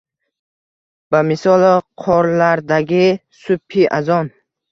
[1.15, 1.73] Bamisoli
[2.05, 3.05] qorlardagi
[3.43, 4.35] subhi azon